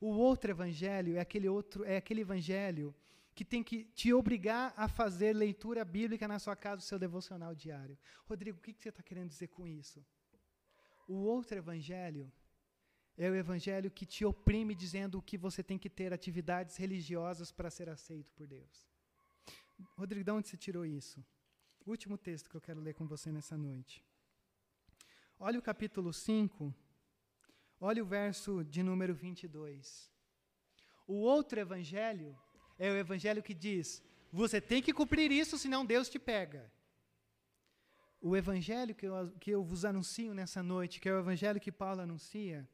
[0.00, 2.94] O outro evangelho é aquele outro, é aquele evangelho
[3.34, 7.54] que tem que te obrigar a fazer leitura bíblica na sua casa, o seu devocional
[7.54, 7.96] diário.
[8.26, 10.04] Rodrigo, o que, que você está querendo dizer com isso?
[11.08, 12.30] O outro evangelho
[13.16, 17.70] é o evangelho que te oprime dizendo que você tem que ter atividades religiosas para
[17.70, 18.88] ser aceito por Deus.
[19.96, 21.24] Rodrigo, de onde você tirou isso?
[21.86, 24.04] Último texto que eu quero ler com você nessa noite.
[25.38, 26.72] Olha o capítulo 5,
[27.84, 30.08] Olha o verso de número 22.
[31.04, 32.38] O outro evangelho
[32.78, 36.72] é o evangelho que diz: você tem que cumprir isso, senão Deus te pega.
[38.20, 41.72] O evangelho que eu, que eu vos anuncio nessa noite, que é o evangelho que
[41.72, 42.68] Paulo anuncia,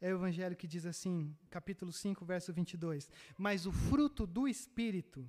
[0.00, 3.10] é o evangelho que diz assim, capítulo 5, verso 22.
[3.36, 5.28] Mas o fruto do Espírito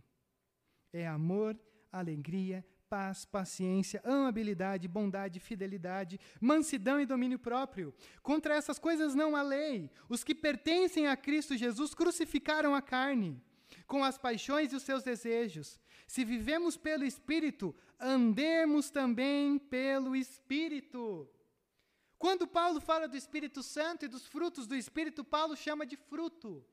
[1.02, 1.60] é amor,
[1.92, 7.92] alegria, paz, paciência, amabilidade, bondade, fidelidade, mansidão e domínio próprio.
[8.22, 9.90] Contra essas coisas não há lei.
[10.08, 13.42] Os que pertencem a Cristo Jesus crucificaram a carne,
[13.88, 15.80] com as paixões e os seus desejos.
[16.06, 21.28] Se vivemos pelo Espírito, andemos também pelo Espírito.
[22.20, 26.64] Quando Paulo fala do Espírito Santo e dos frutos do Espírito, Paulo chama de fruto.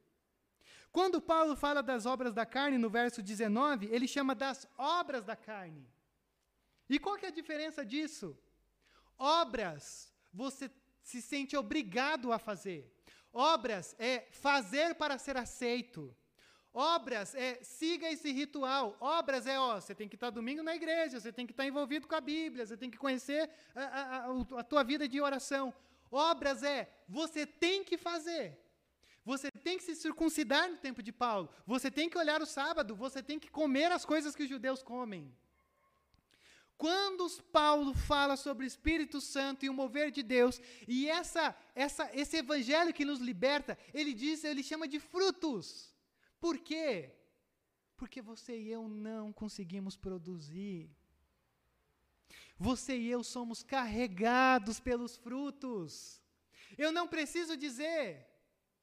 [0.93, 5.35] Quando Paulo fala das obras da carne, no verso 19, ele chama das obras da
[5.35, 5.89] carne.
[6.93, 8.37] E qual que é a diferença disso?
[9.17, 10.69] Obras, você
[11.03, 12.81] se sente obrigado a fazer.
[13.33, 16.03] Obras é fazer para ser aceito.
[16.75, 18.97] Obras é siga esse ritual.
[19.01, 22.09] Obras é, ó, você tem que estar domingo na igreja, você tem que estar envolvido
[22.09, 25.73] com a Bíblia, você tem que conhecer a, a, a, a tua vida de oração.
[26.11, 28.59] Obras é, você tem que fazer.
[29.25, 31.49] Você tem que se circuncidar no tempo de Paulo.
[31.67, 34.83] Você tem que olhar o sábado, você tem que comer as coisas que os judeus
[34.83, 35.33] comem.
[36.81, 42.09] Quando Paulo fala sobre o Espírito Santo e o mover de Deus, e essa, essa,
[42.15, 45.95] esse evangelho que nos liberta, ele diz, ele chama de frutos.
[46.41, 47.15] Por quê?
[47.99, 50.91] Porque você e eu não conseguimos produzir.
[52.57, 56.23] Você e eu somos carregados pelos frutos.
[56.79, 58.27] Eu não preciso dizer,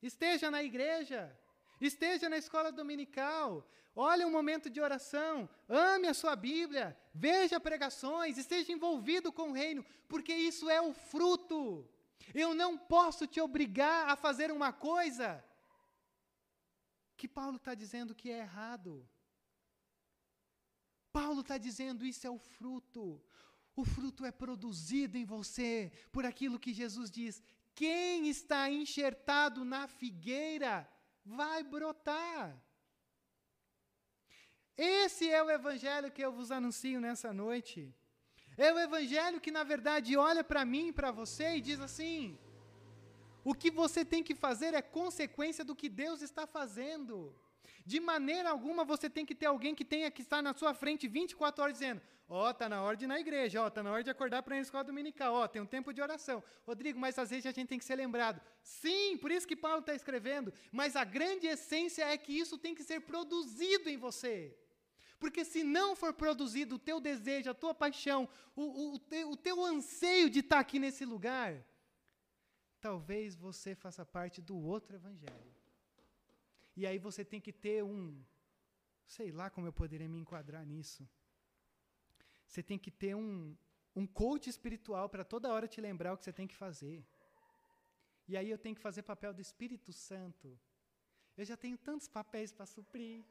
[0.04, 1.36] esteja na igreja,
[1.86, 8.38] esteja na escola dominical, olhe um momento de oração, ame a sua Bíblia, veja pregações,
[8.38, 11.88] esteja envolvido com o reino, porque isso é o fruto.
[12.34, 15.44] Eu não posso te obrigar a fazer uma coisa
[17.16, 19.08] que Paulo está dizendo que é errado.
[21.12, 23.22] Paulo está dizendo isso é o fruto.
[23.76, 27.42] O fruto é produzido em você por aquilo que Jesus diz:
[27.74, 30.90] quem está enxertado na figueira
[31.28, 32.58] vai brotar.
[34.78, 37.94] Esse é o evangelho que eu vos anuncio nessa noite.
[38.58, 42.38] É o evangelho que, na verdade, olha para mim para você e diz assim:
[43.44, 47.36] o que você tem que fazer é consequência do que Deus está fazendo.
[47.86, 51.08] De maneira alguma você tem que ter alguém que tenha que estar na sua frente
[51.08, 53.82] 24 horas dizendo: Ó, oh, tá na hora de ir na igreja, ó, oh, tá
[53.82, 56.02] na hora de acordar para ir na escola dominical, ó, oh, tem um tempo de
[56.02, 56.44] oração.
[56.66, 58.42] Rodrigo, mas às vezes a gente tem que ser lembrado.
[58.62, 60.54] Sim, por isso que Paulo está escrevendo.
[60.70, 64.58] Mas a grande essência é que isso tem que ser produzido em você.
[65.18, 69.38] Porque se não for produzido o teu desejo, a tua paixão, o, o, o, o
[69.38, 71.66] teu anseio de estar aqui nesse lugar,
[72.82, 75.56] talvez você faça parte do outro evangelho.
[76.76, 78.22] E aí você tem que ter um,
[79.08, 81.08] sei lá como eu poderia me enquadrar nisso.
[82.48, 83.56] Você tem que ter um,
[83.95, 87.06] um coach espiritual para toda hora te lembrar o que você tem que fazer.
[88.28, 90.60] E aí eu tenho que fazer papel do Espírito Santo.
[91.38, 93.24] Eu já tenho tantos papéis para suprir.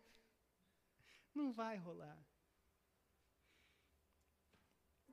[1.35, 2.19] Não vai rolar.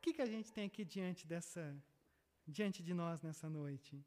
[0.04, 1.64] que, que a gente tem aqui diante dessa,
[2.45, 4.06] diante de nós nessa noite?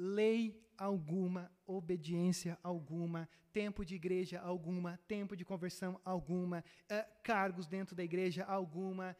[0.00, 7.96] Lei alguma, obediência alguma, tempo de igreja alguma, tempo de conversão alguma, uh, cargos dentro
[7.96, 9.16] da igreja alguma,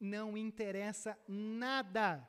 [0.00, 2.28] não interessa nada.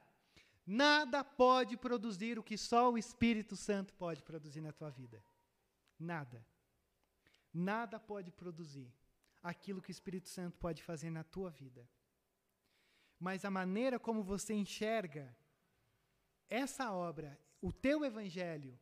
[0.65, 5.23] Nada pode produzir o que só o Espírito Santo pode produzir na tua vida.
[5.97, 6.45] Nada.
[7.51, 8.93] Nada pode produzir
[9.41, 11.89] aquilo que o Espírito Santo pode fazer na tua vida.
[13.19, 15.35] Mas a maneira como você enxerga
[16.47, 18.78] essa obra, o teu evangelho,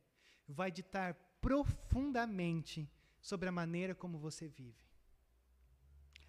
[0.46, 4.86] vai ditar profundamente sobre a maneira como você vive.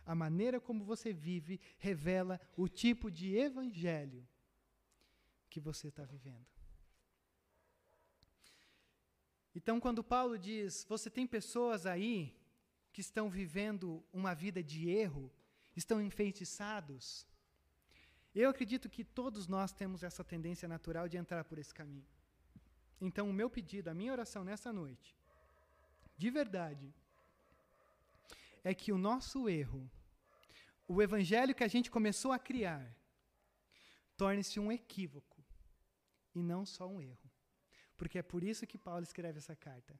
[0.05, 4.27] A maneira como você vive revela o tipo de evangelho
[5.49, 6.47] que você está vivendo.
[9.53, 12.35] Então, quando Paulo diz, você tem pessoas aí
[12.93, 15.31] que estão vivendo uma vida de erro,
[15.75, 17.27] estão enfeitiçados.
[18.33, 22.05] Eu acredito que todos nós temos essa tendência natural de entrar por esse caminho.
[22.99, 25.15] Então, o meu pedido, a minha oração nessa noite,
[26.17, 26.93] de verdade,
[28.63, 29.89] é que o nosso erro,
[30.87, 32.95] o evangelho que a gente começou a criar,
[34.15, 35.37] torne-se um equívoco
[36.33, 37.29] e não só um erro.
[37.95, 39.99] Porque é por isso que Paulo escreve essa carta.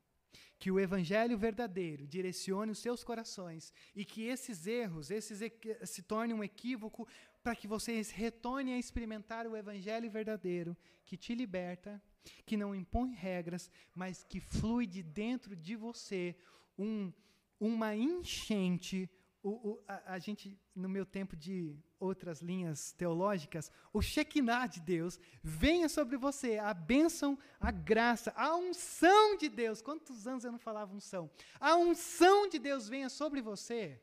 [0.60, 5.40] Que o evangelho verdadeiro direcione os seus corações e que esses erros, esses
[5.86, 7.08] se tornem um equívoco
[7.44, 10.76] para que vocês retornem a experimentar o evangelho verdadeiro
[11.06, 12.02] que te liberta,
[12.46, 16.36] que não impõe regras, mas que flui de dentro de você
[16.78, 17.12] um,
[17.60, 19.10] uma enchente,
[19.42, 24.80] o, o, a, a, gente, no meu tempo de outras linhas teológicas, o Shekinah de
[24.80, 29.82] Deus venha sobre você, a bênção, a graça, a unção de Deus.
[29.82, 31.30] Quantos anos eu não falava unção?
[31.60, 34.02] A unção de Deus venha sobre você,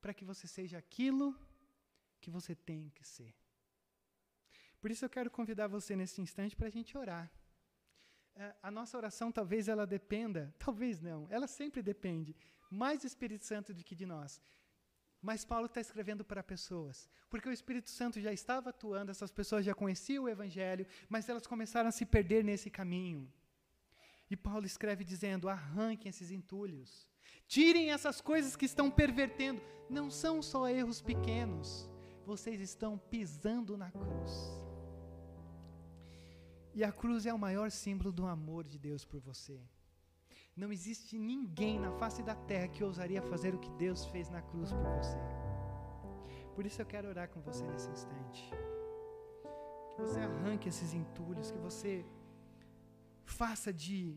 [0.00, 1.34] para que você seja aquilo
[2.20, 3.34] que você tem que ser.
[4.86, 7.28] Por isso eu quero convidar você nesse instante para a gente orar.
[8.36, 12.36] É, a nossa oração talvez ela dependa, talvez não, ela sempre depende
[12.70, 14.40] mais do Espírito Santo do que de nós.
[15.20, 19.64] Mas Paulo está escrevendo para pessoas, porque o Espírito Santo já estava atuando, essas pessoas
[19.64, 23.28] já conheciam o Evangelho, mas elas começaram a se perder nesse caminho.
[24.30, 27.08] E Paulo escreve dizendo: arranquem esses entulhos,
[27.48, 29.60] tirem essas coisas que estão pervertendo.
[29.90, 31.90] Não são só erros pequenos,
[32.24, 34.64] vocês estão pisando na cruz.
[36.78, 39.58] E a cruz é o maior símbolo do amor de Deus por você.
[40.54, 44.42] Não existe ninguém na face da terra que ousaria fazer o que Deus fez na
[44.42, 45.16] cruz por você.
[46.54, 48.50] Por isso eu quero orar com você nesse instante.
[49.90, 52.04] Que você arranque esses entulhos, que você
[53.24, 54.14] faça de,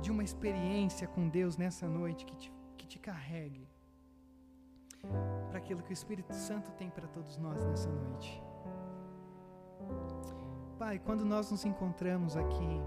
[0.00, 3.66] de uma experiência com Deus nessa noite que te, que te carregue
[5.48, 8.40] para aquilo que o Espírito Santo tem para todos nós nessa noite.
[10.78, 12.80] Pai, quando nós nos encontramos aqui,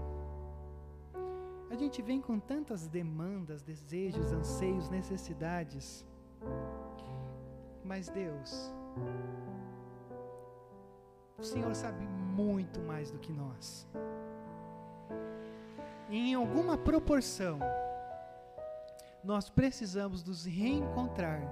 [1.70, 6.02] a gente vem com tantas demandas, desejos, anseios, necessidades.
[7.84, 8.72] Mas Deus,
[11.38, 13.86] o Senhor sabe muito mais do que nós.
[16.08, 17.58] E em alguma proporção,
[19.22, 21.42] nós precisamos nos reencontrar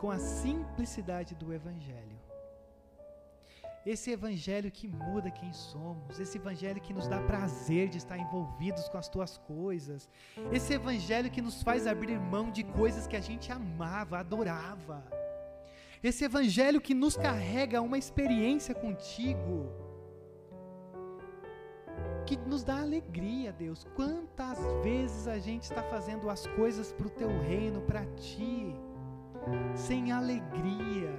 [0.00, 2.19] com a simplicidade do Evangelho.
[3.84, 8.88] Esse evangelho que muda quem somos, esse evangelho que nos dá prazer de estar envolvidos
[8.90, 10.06] com as tuas coisas,
[10.52, 15.02] esse evangelho que nos faz abrir mão de coisas que a gente amava, adorava.
[16.02, 19.72] Esse evangelho que nos carrega uma experiência contigo,
[22.26, 23.86] que nos dá alegria, Deus.
[23.96, 28.74] Quantas vezes a gente está fazendo as coisas para o teu reino, para ti,
[29.74, 31.16] sem alegria.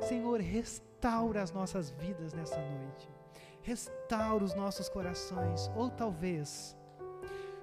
[0.00, 3.08] Senhor, restaura restaura as nossas vidas nessa noite.
[3.62, 5.70] Restaura os nossos corações.
[5.76, 6.76] Ou talvez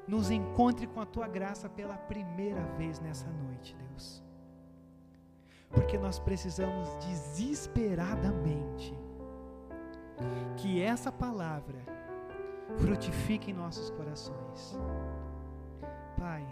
[0.07, 4.21] nos encontre com a tua graça pela primeira vez nessa noite, Deus.
[5.69, 8.93] Porque nós precisamos desesperadamente
[10.57, 11.79] que essa palavra
[12.77, 14.77] frutifique em nossos corações.
[16.17, 16.45] Pai,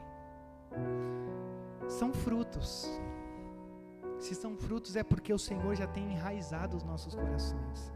[1.88, 2.90] são frutos
[4.22, 7.92] se são frutos é porque o Senhor já tem enraizado os nossos corações.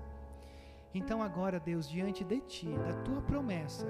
[0.94, 3.86] Então agora, Deus, diante de ti, da tua promessa,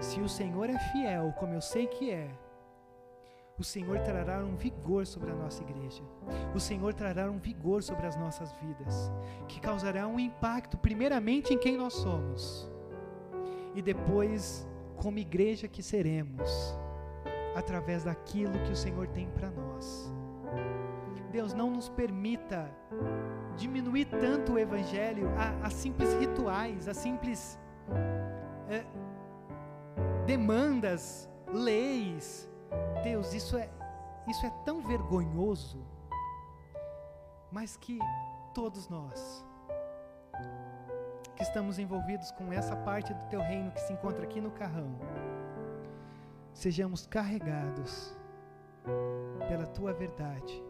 [0.00, 2.30] se o Senhor é fiel, como eu sei que é,
[3.58, 6.02] o Senhor trará um vigor sobre a nossa igreja.
[6.54, 9.10] O Senhor trará um vigor sobre as nossas vidas,
[9.46, 12.70] que causará um impacto, primeiramente, em quem nós somos,
[13.74, 14.66] e depois,
[14.96, 16.50] como igreja que seremos,
[17.54, 20.19] através daquilo que o Senhor tem para nós.
[21.30, 22.70] Deus, não nos permita
[23.56, 27.58] diminuir tanto o Evangelho a, a simples rituais, a simples
[28.68, 28.84] é,
[30.26, 32.48] demandas, leis.
[33.02, 33.68] Deus, isso é,
[34.28, 35.84] isso é tão vergonhoso,
[37.50, 37.98] mas que
[38.54, 39.44] todos nós
[41.36, 44.94] que estamos envolvidos com essa parte do teu reino que se encontra aqui no carrão,
[46.52, 48.14] sejamos carregados
[49.48, 50.62] pela tua verdade,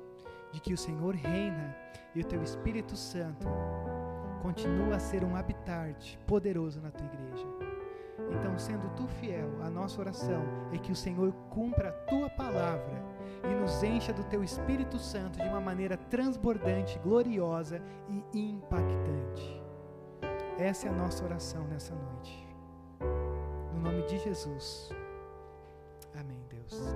[0.53, 1.77] de que o Senhor reina
[2.15, 3.47] e o teu Espírito Santo
[4.43, 7.47] continua a ser um habitat poderoso na tua igreja.
[8.33, 10.43] Então, sendo tu fiel, a nossa oração
[10.73, 13.03] é que o Senhor cumpra a tua palavra
[13.45, 17.83] e nos encha do teu Espírito Santo de uma maneira transbordante, gloriosa
[18.33, 19.63] e impactante.
[20.59, 22.47] Essa é a nossa oração nessa noite.
[23.73, 24.91] No nome de Jesus.
[26.15, 26.95] Amém, Deus.